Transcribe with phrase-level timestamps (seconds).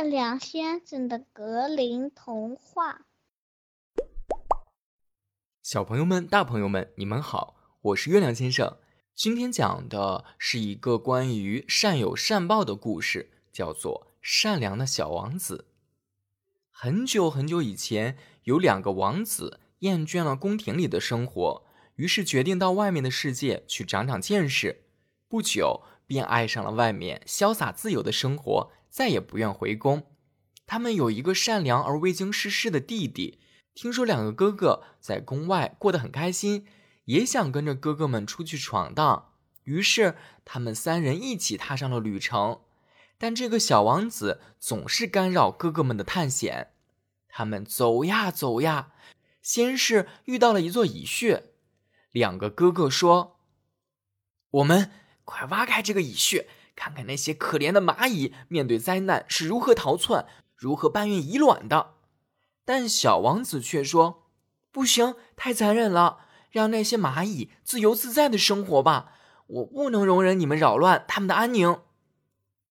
[0.00, 3.02] 月亮先生的格林童话。
[5.62, 8.78] 小朋友们、大朋友们，你们好，我是月亮先生。
[9.14, 15.66] 今天讲的是一个关于善有善报的故事，叫做《善良的小王子》。
[16.70, 24.84] 很久很久以前，有两个王子厌倦了宫廷里的生活，于是决定到外面的世界去长长见识。
[25.28, 30.06] 不久，便爱上了外面潇洒自由的生活，再也不愿回宫。
[30.66, 33.40] 他们有一个善良而未经世事的弟弟，
[33.74, 36.66] 听说两个哥哥在宫外过得很开心，
[37.06, 39.32] 也想跟着哥哥们出去闯荡，
[39.64, 42.60] 于是他们三人一起踏上了旅程。
[43.18, 46.72] 但这个小王子总是干扰哥哥们的探险。
[47.28, 48.92] 他们走呀走呀，
[49.42, 51.52] 先是遇到了一座蚁穴。
[52.10, 53.38] 两个哥哥说
[54.50, 54.90] ：“我们
[55.24, 56.48] 快挖开这个蚁穴，
[56.80, 60.26] 看看那些可怜的蚂蚁面对灾难是如何逃窜、
[60.56, 61.96] 如何搬运蚁卵的。”
[62.64, 64.22] 但小王子却说
[64.72, 66.20] ：“不行，太残忍了，
[66.50, 69.12] 让那些蚂蚁自由自在的生活吧。
[69.46, 71.82] 我不能容忍你们扰乱他们的安宁。”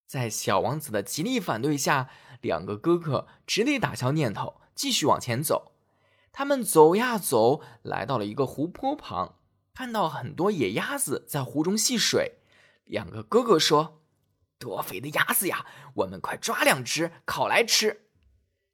[0.07, 2.09] 在小王子的极力反对下，
[2.41, 5.73] 两个哥哥只得打消念头，继续往前走。
[6.31, 9.35] 他们走呀走，来到了一个湖泊旁，
[9.75, 12.37] 看到很多野鸭子在湖中戏水。
[12.85, 13.98] 两个哥哥说
[14.59, 15.65] ：“多肥的鸭子呀，
[15.95, 18.05] 我们快抓两只烤来吃。”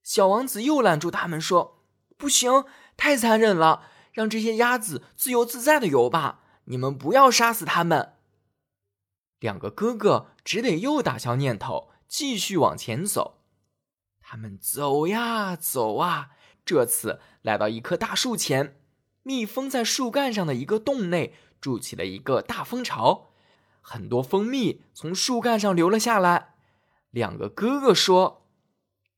[0.03, 1.86] 小王子又拦住他们说
[2.17, 2.66] ：“不行，
[2.97, 8.13] 太残忍了，让这些鸭子自由自在的游吧，你们不要杀死它们。”
[9.39, 13.41] 两个哥哥只得又打消念头，继续往前走。
[14.22, 16.31] 他们走呀走啊，
[16.66, 18.80] 这次来到一棵大树前，
[19.23, 23.31] 蜜蜂在树干上的一个洞内筑起了一个大蜂巢，
[23.88, 26.55] 很多蜂蜜从树干上流了下来。
[27.11, 28.47] 两个哥哥说：“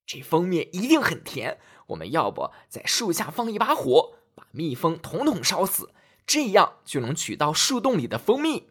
[0.05, 5.93] 这蜂蜜一定很甜，我们要不在树下放一把火，把蜜蜂统统烧死，
[6.25, 8.67] 这样就能取到树洞里的蜂蜜。”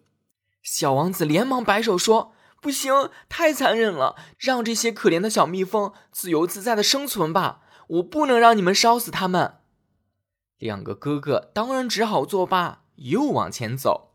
[0.63, 4.17] 小王子连忙摆手说：“不行，太残忍了！
[4.37, 9.61] 让这些可怜的小蜜蜂自由自在的生存吧，我不能让你们烧死它们。”
[10.59, 14.13] 两个哥哥当然只好作罢，又往前走。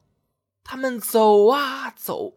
[0.63, 2.35] 他们走啊走，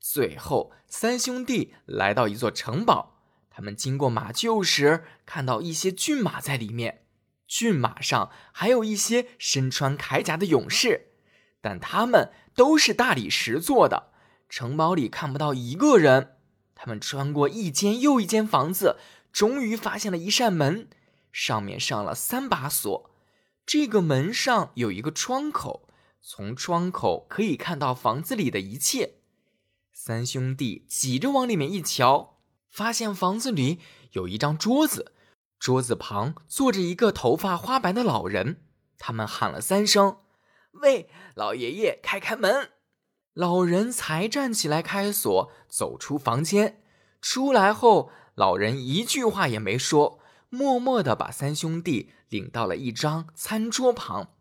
[0.00, 3.20] 最后三兄弟来到一座城堡。
[3.50, 7.04] 他们经过马厩时，看到一些骏马在里面，
[7.46, 11.06] 骏马上还有一些身穿铠甲的勇士。
[11.60, 14.12] 但他们都是大理石做的，
[14.48, 16.36] 城堡里看不到一个人。
[16.76, 18.96] 他们穿过一间又一间房子，
[19.32, 20.88] 终于发现了一扇门，
[21.32, 23.10] 上面上了三把锁。
[23.66, 25.87] 这个门上有一个窗口，
[26.20, 29.14] 从窗口可以看到房子里的一切。
[29.92, 33.80] 三兄弟挤着往里面一瞧，发现房子里
[34.12, 35.12] 有一张桌子，
[35.58, 38.62] 桌子旁坐着一个头发花白的老人。
[38.98, 40.18] 他们喊了三声。
[40.72, 42.70] 喂，老爷爷，开开门！
[43.32, 46.82] 老人才站起来开锁，走出房间。
[47.20, 54.34] 出来后，老人一句话也没说，默默地把三兄弟领到了一张餐桌旁。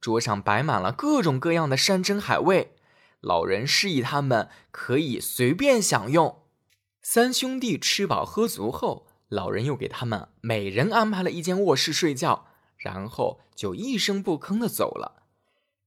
[0.00, 2.76] 桌上摆满了各种各样的山珍海味，
[3.20, 6.42] 老人示意他们可以随便享用。
[7.02, 12.46] 三兄弟吃饱喝足后，老人又给他们每人安排了一间卧室睡觉，
[12.76, 15.24] 然后就一声不吭地走了。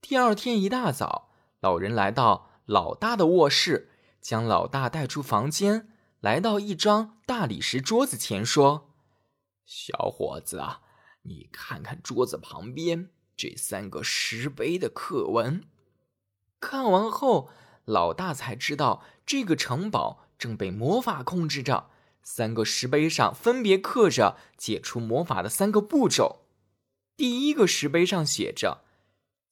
[0.02, 3.90] 第二天一大早，老人来到老大的卧室，
[4.22, 5.90] 将老大带出房间，
[6.22, 8.90] 来到一张大理石桌子前，说
[9.66, 10.82] ：“小伙子啊，
[11.24, 13.10] 你看看桌子旁边
[13.40, 15.64] 这三个石碑的刻文。”
[16.60, 17.50] 看完后，
[17.86, 21.90] 老大才知道这个城堡正被魔法控制着。
[22.22, 26.42] 三个石碑上分别刻着解除魔法的三个步骤。
[27.16, 28.84] 第一个石碑上写着。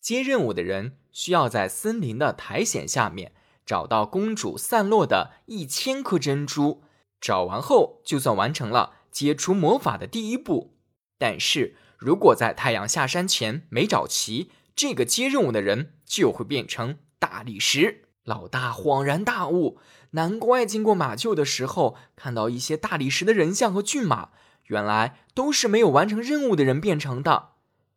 [0.01, 3.31] 接任务的人需要在森林的苔藓下面
[3.65, 6.83] 找到公主散落的一千颗珍珠，
[7.21, 10.75] 找完后就算完成了解除魔法的第一步。
[11.17, 18.03] 但是如果在太阳下山前没找齐，这个接任务的人就会变成大理石。
[18.23, 19.79] 老大恍然大悟，
[20.11, 24.29] 难怪经过马厩的时候看到一些大理石的人像和骏马，
[24.65, 27.49] 原来都是没有完成任务的人变成的。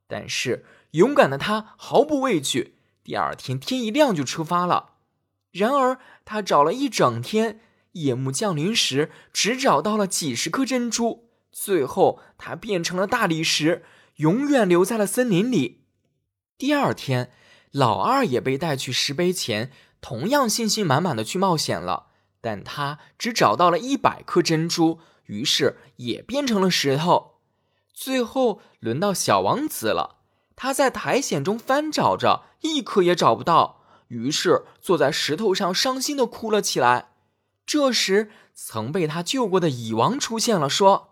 [0.06, 0.64] 但是。
[0.94, 2.74] 勇敢的他毫不畏惧，
[3.04, 4.94] 第二天天一亮就出发了。
[5.52, 7.60] 然而他找了一整天，
[7.92, 11.29] 夜幕降临时只找到了几十颗珍珠。
[11.52, 13.84] 最后他变成了大理石，
[14.16, 15.84] 永远留在了森林里。
[16.56, 17.32] 第二天，
[17.70, 22.08] 老二也被带去石碑前，同样信心满满的去冒险了。
[22.40, 27.40] 但他只找到了一百颗珍珠，于是也变成了石头。
[27.92, 30.16] 最后轮到小王子了，
[30.56, 37.10] 他在苔藓中翻找着，一颗也找不到，于是坐在石头上伤心的哭了起来。
[37.66, 41.09] 这时，曾被他救过的蚁王出现了，说：“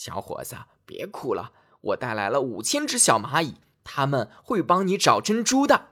[0.00, 0.56] 小伙子，
[0.86, 1.52] 别哭了，
[1.82, 5.88] 我带来了五千只小蚂蚁，他们会帮你找珍珠的。”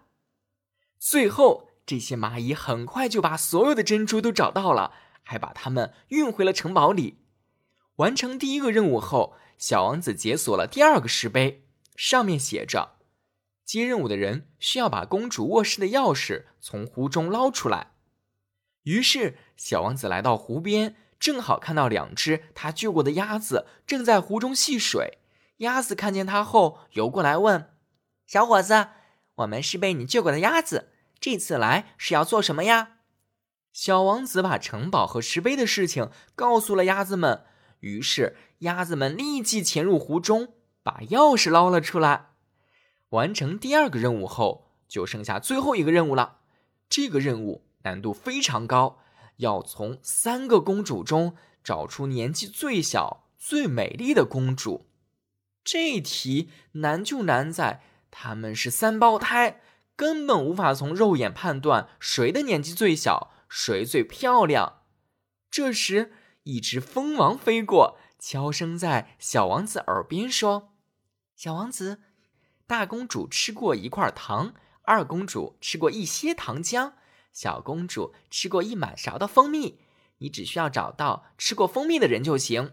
[0.99, 7.19] 最后，这些蚂蚁很快就把所有的珍珠都找到了，还把它们运回了城堡里。
[7.96, 12.96] 完成第一个任务后，小王子解锁了第二个石碑，上面写着
[13.66, 17.93] ：“接任务的人需要把公主卧室的钥匙从湖中捞出来。”
[18.84, 25.19] 于是，小王子来到湖边，正好看到两只他救过的鸭子正在湖中戏水。
[25.59, 27.70] 鸭子看见他后，游过来问
[28.26, 28.88] ：“小伙子。”
[29.38, 32.97] 我们是被你救过的鸭子，这次来是要做什么呀？
[33.73, 37.44] 小王子把城堡和石碑的事情告诉了鸭子们，
[37.79, 42.31] 于是鸭子们立即潜入湖中，把钥匙捞了出来。
[43.11, 46.38] 完成第二个任务后，就剩下最后一个任务了。
[46.88, 48.99] 这个任务难度非常高，
[49.38, 54.88] 要从三个公主中找出年纪最小、最美丽的公主。
[55.64, 57.82] 这题难就难在。
[58.11, 59.61] 他们是三胞胎，
[59.94, 64.82] 根本无法从肉眼判断谁的年纪最小，谁最漂亮。
[65.50, 66.12] 这时，
[66.44, 70.73] 一只蜂王飞过，悄声在小王子耳边说
[71.37, 72.00] ：“小王子，
[72.67, 76.94] 大公主吃过一块糖，二公主吃过一些糖浆，
[77.32, 79.80] 小公主吃过一满勺的蜂蜜。
[80.19, 82.72] 你只需要找到吃过蜂蜜的人就行。”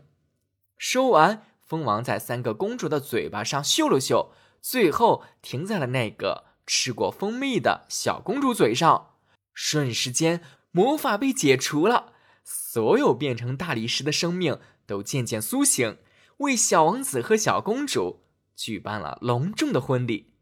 [0.78, 4.32] 说完，蜂王在三个公主的嘴巴上嗅了嗅。
[4.62, 9.12] 最后停在了那个吃过蜂蜜的小公主嘴上，
[9.54, 10.42] 瞬时间
[10.72, 12.14] 魔法被解除了，
[12.44, 16.00] 所有变成大理石的生命都渐渐苏醒，
[16.38, 18.22] 为小王子和小公主
[18.56, 20.34] 举办了隆重的婚礼。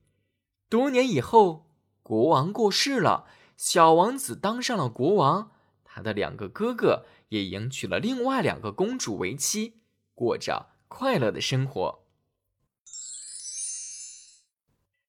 [0.69, 1.69] 多年以后，
[2.01, 3.25] 国王过世了，
[3.65, 5.49] 小王子当上了国王，
[5.85, 9.79] 他的两个哥哥也迎娶了另外两个公主为妻，
[10.13, 12.03] 过着快乐的生活。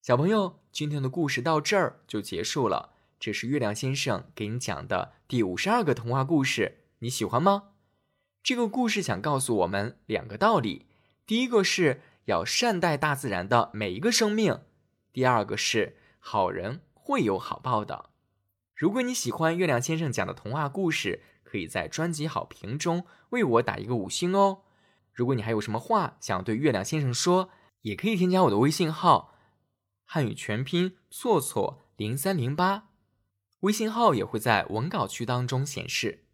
[0.00, 2.92] 小朋友，今天的故事到这儿就结束了。
[3.18, 7.70] 这是月亮先生给你讲的第五十二个童话故事，你喜欢吗？
[8.44, 10.86] 这个故事想告诉我们两个道理：
[11.26, 14.60] 第一个是要善待大自然的每一个生命；
[15.12, 18.10] 第二个是好人会有好报的。
[18.74, 24.62] 如果你喜欢月亮先生讲的童话故事，可以在专辑好评中为我打一个五星哦。
[25.12, 27.50] 如果你还有什么话想对月亮先生说，
[27.82, 29.32] 也可以添加我的微信号。
[30.04, 32.88] 汉语全拼错错零三零八，
[33.60, 36.24] 微信号也会在文稿区当中显示。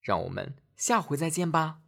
[0.00, 1.83] 让我们下回再见吧。